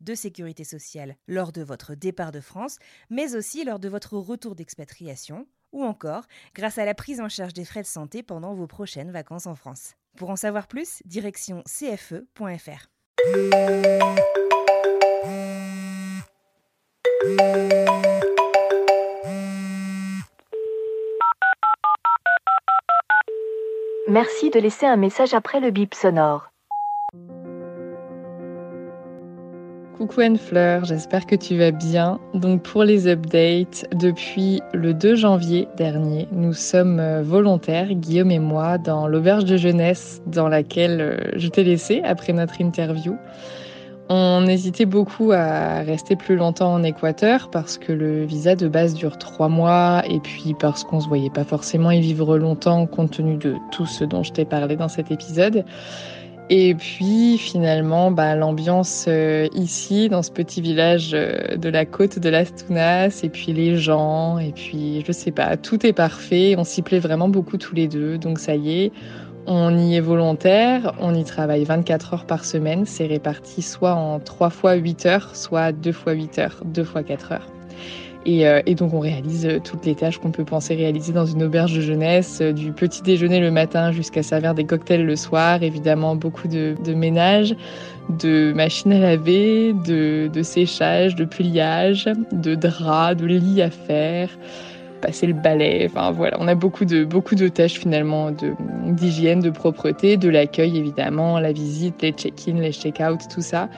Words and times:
de 0.00 0.14
sécurité 0.14 0.64
sociale 0.64 1.16
lors 1.28 1.52
de 1.52 1.62
votre 1.62 1.94
départ 1.94 2.32
de 2.32 2.40
France, 2.40 2.78
mais 3.10 3.34
aussi 3.34 3.64
lors 3.64 3.78
de 3.78 3.88
votre 3.88 4.16
retour 4.16 4.54
d'expatriation, 4.54 5.46
ou 5.72 5.84
encore 5.84 6.24
grâce 6.54 6.78
à 6.78 6.84
la 6.84 6.94
prise 6.94 7.20
en 7.20 7.28
charge 7.28 7.52
des 7.52 7.64
frais 7.64 7.82
de 7.82 7.86
santé 7.86 8.22
pendant 8.22 8.54
vos 8.54 8.66
prochaines 8.66 9.10
vacances 9.10 9.46
en 9.46 9.54
France. 9.54 9.94
Pour 10.16 10.30
en 10.30 10.36
savoir 10.36 10.66
plus, 10.66 11.02
direction 11.04 11.62
cfe.fr. 11.66 12.88
Merci 24.08 24.50
de 24.50 24.58
laisser 24.58 24.86
un 24.86 24.96
message 24.96 25.34
après 25.34 25.60
le 25.60 25.70
bip 25.70 25.94
sonore. 25.94 26.49
Coucou 30.00 30.22
Anne-Fleur, 30.22 30.86
j'espère 30.86 31.26
que 31.26 31.36
tu 31.36 31.58
vas 31.58 31.72
bien. 31.72 32.18
Donc 32.32 32.62
pour 32.62 32.84
les 32.84 33.06
updates, 33.06 33.84
depuis 33.94 34.62
le 34.72 34.94
2 34.94 35.14
janvier 35.14 35.68
dernier, 35.76 36.26
nous 36.32 36.54
sommes 36.54 36.98
euh, 36.98 37.22
volontaires, 37.22 37.92
Guillaume 37.92 38.30
et 38.30 38.38
moi, 38.38 38.78
dans 38.78 39.06
l'auberge 39.06 39.44
de 39.44 39.58
jeunesse 39.58 40.22
dans 40.24 40.48
laquelle 40.48 41.00
euh, 41.02 41.30
je 41.36 41.48
t'ai 41.48 41.64
laissé 41.64 42.00
après 42.02 42.32
notre 42.32 42.62
interview. 42.62 43.18
On 44.08 44.46
hésitait 44.46 44.86
beaucoup 44.86 45.32
à 45.32 45.82
rester 45.82 46.16
plus 46.16 46.36
longtemps 46.36 46.72
en 46.72 46.82
Équateur 46.82 47.50
parce 47.50 47.76
que 47.76 47.92
le 47.92 48.24
visa 48.24 48.56
de 48.56 48.68
base 48.68 48.94
dure 48.94 49.18
trois 49.18 49.50
mois 49.50 50.02
et 50.08 50.18
puis 50.18 50.54
parce 50.58 50.82
qu'on 50.82 51.00
se 51.00 51.08
voyait 51.08 51.28
pas 51.28 51.44
forcément 51.44 51.90
y 51.90 52.00
vivre 52.00 52.38
longtemps 52.38 52.86
compte 52.86 53.10
tenu 53.10 53.36
de 53.36 53.54
tout 53.70 53.86
ce 53.86 54.04
dont 54.04 54.22
je 54.22 54.32
t'ai 54.32 54.46
parlé 54.46 54.76
dans 54.76 54.88
cet 54.88 55.10
épisode. 55.10 55.66
Et 56.52 56.74
puis 56.74 57.38
finalement, 57.38 58.10
bah, 58.10 58.34
l'ambiance 58.34 59.04
euh, 59.06 59.46
ici, 59.54 60.08
dans 60.08 60.24
ce 60.24 60.32
petit 60.32 60.60
village 60.60 61.12
euh, 61.14 61.56
de 61.56 61.68
la 61.68 61.84
côte 61.84 62.18
de 62.18 62.28
las 62.28 62.46
Tunas, 62.52 63.20
et 63.22 63.28
puis 63.28 63.52
les 63.52 63.76
gens, 63.76 64.36
et 64.38 64.50
puis 64.50 65.04
je 65.06 65.12
sais 65.12 65.30
pas, 65.30 65.56
tout 65.56 65.86
est 65.86 65.92
parfait. 65.92 66.56
On 66.58 66.64
s'y 66.64 66.82
plaît 66.82 66.98
vraiment 66.98 67.28
beaucoup 67.28 67.56
tous 67.56 67.76
les 67.76 67.86
deux. 67.86 68.18
Donc 68.18 68.40
ça 68.40 68.56
y 68.56 68.82
est, 68.82 68.92
on 69.46 69.78
y 69.78 69.94
est 69.94 70.00
volontaire, 70.00 70.92
on 70.98 71.14
y 71.14 71.22
travaille 71.22 71.62
24 71.62 72.14
heures 72.14 72.26
par 72.26 72.44
semaine. 72.44 72.84
C'est 72.84 73.06
réparti 73.06 73.62
soit 73.62 73.94
en 73.94 74.18
3 74.18 74.50
fois 74.50 74.74
8 74.74 75.06
heures, 75.06 75.36
soit 75.36 75.70
2 75.70 75.92
fois 75.92 76.14
8 76.14 76.38
heures, 76.40 76.62
2 76.64 76.82
fois 76.82 77.04
4 77.04 77.30
heures. 77.30 77.46
Et, 78.26 78.46
euh, 78.46 78.60
et, 78.66 78.74
donc 78.74 78.92
on 78.92 79.00
réalise 79.00 79.46
euh, 79.46 79.60
toutes 79.60 79.86
les 79.86 79.94
tâches 79.94 80.18
qu'on 80.18 80.30
peut 80.30 80.44
penser 80.44 80.74
réaliser 80.74 81.12
dans 81.12 81.24
une 81.24 81.42
auberge 81.42 81.74
de 81.74 81.80
jeunesse, 81.80 82.40
euh, 82.42 82.52
du 82.52 82.70
petit 82.72 83.00
déjeuner 83.00 83.40
le 83.40 83.50
matin 83.50 83.92
jusqu'à 83.92 84.22
servir 84.22 84.54
des 84.54 84.64
cocktails 84.64 85.06
le 85.06 85.16
soir, 85.16 85.62
évidemment 85.62 86.16
beaucoup 86.16 86.46
de, 86.46 86.74
de 86.84 86.94
de 88.18 88.52
machines 88.52 88.92
à 88.92 88.98
laver, 88.98 89.72
de, 89.72 90.28
de, 90.30 90.42
séchage, 90.42 91.14
de 91.14 91.24
pliage, 91.24 92.08
de 92.32 92.54
draps, 92.54 93.16
de 93.16 93.26
lits 93.26 93.62
à 93.62 93.70
faire, 93.70 94.28
passer 95.00 95.26
le 95.26 95.32
balai, 95.32 95.86
enfin 95.88 96.10
voilà, 96.10 96.36
on 96.40 96.48
a 96.48 96.54
beaucoup 96.54 96.84
de, 96.84 97.04
beaucoup 97.04 97.36
de 97.36 97.48
tâches 97.48 97.78
finalement 97.78 98.32
d'hygiène, 98.86 99.40
de, 99.40 99.48
de 99.48 99.50
propreté, 99.50 100.18
de 100.18 100.28
l'accueil 100.28 100.76
évidemment, 100.76 101.38
la 101.38 101.52
visite, 101.52 102.02
les 102.02 102.12
check-in, 102.12 102.54
les 102.54 102.72
check-out, 102.72 103.20
tout 103.32 103.40
ça. 103.40 103.70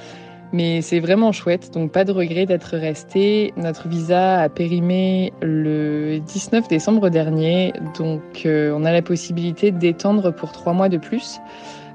Mais 0.52 0.82
c'est 0.82 1.00
vraiment 1.00 1.32
chouette, 1.32 1.72
donc 1.72 1.92
pas 1.92 2.04
de 2.04 2.12
regret 2.12 2.44
d'être 2.44 2.76
resté. 2.76 3.54
Notre 3.56 3.88
visa 3.88 4.40
a 4.40 4.48
périmé 4.50 5.32
le 5.40 6.18
19 6.18 6.68
décembre 6.68 7.08
dernier, 7.08 7.72
donc 7.96 8.20
euh, 8.44 8.76
on 8.76 8.84
a 8.84 8.92
la 8.92 9.00
possibilité 9.00 9.70
d'étendre 9.70 10.30
pour 10.30 10.52
trois 10.52 10.74
mois 10.74 10.90
de 10.90 10.98
plus. 10.98 11.40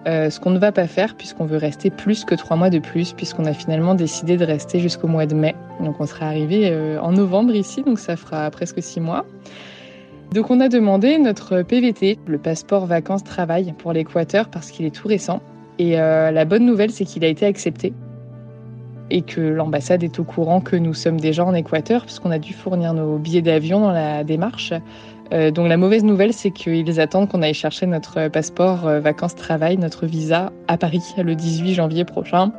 Euh, 0.07 0.31
ce 0.31 0.40
qu'on 0.40 0.50
ne 0.50 0.57
va 0.57 0.72
pas 0.72 0.88
faire 0.88 1.16
puisqu'on 1.16 1.46
veut 1.46 1.57
rester 1.57 1.90
plus 1.90 2.25
que 2.25 2.34
trois 2.34 2.57
mois 2.57 2.72
de 2.72 2.79
plus, 2.79 3.13
puisqu'on 3.13 3.46
a 3.46 3.53
finalement 3.53 3.94
décidé 3.94 4.38
de 4.38 4.46
rester 4.46 4.79
jusqu'au 4.79 5.07
mois 5.07 5.28
de 5.28 5.35
mai. 5.35 5.53
Donc 5.79 5.97
on 6.00 6.07
sera 6.07 6.25
arrivé 6.25 6.69
euh, 6.72 7.00
en 7.00 7.12
novembre 7.12 7.53
ici, 7.53 7.84
donc 7.84 8.00
ça 8.00 8.16
fera 8.16 8.50
presque 8.50 8.81
six 8.81 9.01
mois. 9.01 9.23
Donc 10.34 10.50
on 10.50 10.59
a 10.62 10.67
demandé 10.67 11.19
notre 11.19 11.62
PVT, 11.62 12.17
le 12.25 12.40
passeport 12.40 12.88
vacances-travail 12.88 13.75
pour 13.78 13.94
l'Équateur, 13.94 14.50
parce 14.50 14.72
qu'il 14.72 14.88
est 14.88 14.96
tout 14.96 15.07
récent. 15.07 15.41
Et 15.79 15.91
la 15.91 16.44
bonne 16.44 16.66
nouvelle, 16.66 16.90
c'est 16.90 17.06
qu'il 17.06 17.23
a 17.23 17.28
été 17.28 17.46
accepté 17.46 17.94
et 19.09 19.22
que 19.22 19.41
l'ambassade 19.41 20.03
est 20.03 20.19
au 20.19 20.23
courant 20.23 20.62
que 20.62 20.75
nous 20.75 20.94
sommes 20.94 21.19
déjà 21.19 21.45
en 21.45 21.53
Équateur, 21.53 22.06
puisqu'on 22.06 22.31
a 22.31 22.40
dû 22.40 22.53
fournir 22.53 22.94
nos 22.94 23.18
billets 23.18 23.41
d'avion 23.41 23.79
dans 23.79 23.91
la 23.91 24.23
démarche. 24.23 24.73
Euh, 25.34 25.51
donc 25.51 25.68
la 25.68 25.78
mauvaise 25.78 26.03
nouvelle, 26.03 26.34
c'est 26.34 26.51
qu'ils 26.51 27.00
attendent 27.00 27.29
qu'on 27.29 27.41
aille 27.41 27.53
chercher 27.53 27.85
notre 27.85 28.29
passeport 28.29 28.88
euh, 28.88 29.00
vacances-travail, 29.00 29.78
notre 29.78 30.06
visa 30.06 30.51
à 30.67 30.78
Paris 30.78 31.03
le 31.17 31.35
18 31.35 31.73
janvier 31.73 32.06
prochain. 32.06 32.51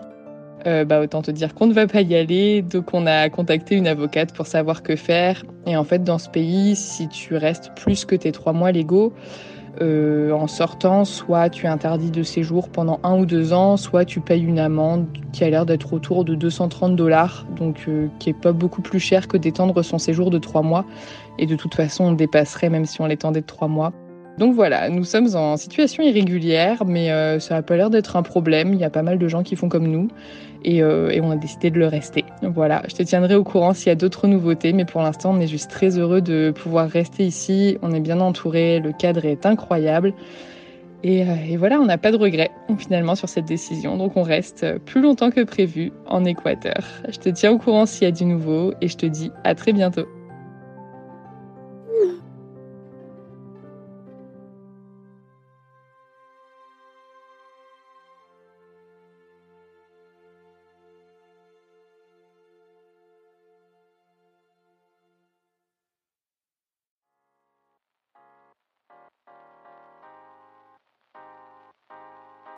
Euh, 0.67 0.85
bah, 0.85 1.01
autant 1.01 1.23
te 1.23 1.31
dire 1.31 1.55
qu'on 1.55 1.67
ne 1.67 1.73
va 1.73 1.87
pas 1.87 2.01
y 2.01 2.17
aller, 2.17 2.63
donc 2.63 2.93
on 2.93 3.07
a 3.07 3.29
contacté 3.31 3.77
une 3.77 3.87
avocate 3.87 4.35
pour 4.35 4.47
savoir 4.47 4.83
que 4.83 4.97
faire. 4.97 5.45
Et 5.67 5.77
en 5.77 5.85
fait, 5.85 6.03
dans 6.03 6.19
ce 6.19 6.29
pays, 6.29 6.75
si 6.75 7.09
tu 7.09 7.37
restes 7.37 7.73
plus 7.77 8.05
que 8.05 8.17
tes 8.17 8.33
trois 8.33 8.53
mois 8.53 8.73
légaux, 8.73 9.13
euh, 9.81 10.33
en 10.33 10.47
sortant, 10.47 11.05
soit 11.05 11.51
tu 11.51 11.67
es 11.67 11.69
interdit 11.69 12.11
de 12.11 12.23
séjour 12.23 12.69
pendant 12.69 12.99
un 13.03 13.19
ou 13.19 13.27
deux 13.27 13.53
ans, 13.53 13.77
soit 13.77 14.05
tu 14.05 14.21
payes 14.21 14.43
une 14.43 14.59
amende 14.59 15.07
qui 15.33 15.45
a 15.45 15.51
l'air 15.51 15.67
d'être 15.67 15.93
autour 15.93 16.25
de 16.25 16.35
230 16.35 16.97
dollars, 16.97 17.47
donc 17.57 17.85
euh, 17.89 18.09
qui 18.19 18.31
est 18.31 18.41
pas 18.41 18.53
beaucoup 18.53 18.83
plus 18.83 19.01
cher 19.01 19.29
que 19.29 19.37
d'étendre 19.37 19.83
son 19.83 19.99
séjour 19.99 20.31
de 20.31 20.39
trois 20.39 20.63
mois. 20.63 20.85
Et 21.39 21.47
de 21.47 21.55
toute 21.55 21.75
façon, 21.75 22.05
on 22.05 22.13
dépasserait 22.13 22.71
même 22.71 22.87
si 22.87 23.01
on 23.01 23.07
l'étendait 23.07 23.43
de 23.43 23.47
trois 23.47 23.69
mois. 23.69 23.93
Donc 24.39 24.55
voilà, 24.55 24.89
nous 24.89 25.03
sommes 25.03 25.35
en 25.35 25.57
situation 25.57 26.05
irrégulière, 26.05 26.85
mais 26.87 27.11
euh, 27.11 27.41
ça 27.41 27.55
n'a 27.55 27.63
pas 27.63 27.77
l'air 27.77 27.91
d'être 27.91 28.15
un 28.15 28.23
problème. 28.23 28.73
Il 28.73 28.79
y 28.79 28.85
a 28.85 28.91
pas 28.91 29.03
mal 29.03 29.19
de 29.19 29.29
gens 29.29 29.43
qui 29.43 29.57
font 29.57 29.69
comme 29.69 29.89
nous 29.89 30.09
et, 30.65 30.83
euh, 30.83 31.11
on 31.21 31.31
a 31.33 31.37
décidé 31.37 31.71
de 31.71 31.79
le 31.79 31.89
rester. 31.89 32.25
Voilà, 32.43 32.83
je 32.89 32.95
te 32.95 33.03
tiendrai 33.03 33.35
au 33.35 33.43
courant 33.43 33.75
s'il 33.75 33.89
y 33.89 33.91
a 33.91 33.97
d'autres 33.97 34.29
nouveautés, 34.29 34.73
mais 34.73 34.85
pour 34.85 35.03
l'instant, 35.03 35.33
on 35.35 35.41
est 35.41 35.49
juste 35.49 35.71
très 35.71 35.99
heureux 35.99 36.21
de 36.21 36.53
pouvoir 36.55 36.89
rester 36.89 37.25
ici. 37.25 37.79
On 37.83 37.93
est 37.93 38.01
bien 38.01 38.21
entouré, 38.21 38.79
le 38.79 38.93
cadre 38.93 39.25
est 39.25 39.45
incroyable. 39.45 40.15
Et, 41.03 41.23
euh, 41.23 41.35
et 41.49 41.57
voilà, 41.57 41.81
on 41.81 41.87
n'a 41.87 41.99
pas 41.99 42.13
de 42.13 42.17
regrets 42.17 42.51
finalement 42.79 43.17
sur 43.17 43.29
cette 43.29 43.47
décision. 43.47 43.97
Donc 43.97 44.17
on 44.17 44.23
reste 44.23 44.79
plus 44.85 45.01
longtemps 45.01 45.31
que 45.31 45.43
prévu 45.43 45.93
en 46.07 46.25
Équateur. 46.25 46.85
Je 47.09 47.19
te 47.19 47.29
tiens 47.29 47.51
au 47.51 47.59
courant 47.59 47.87
s'il 47.87 48.05
y 48.05 48.09
a 48.09 48.13
du 48.13 48.25
nouveau 48.25 48.73
et 48.81 48.87
je 48.87 48.97
te 48.97 49.07
dis 49.07 49.33
à 49.43 49.57
très 49.57 49.73
bientôt. 49.73 50.07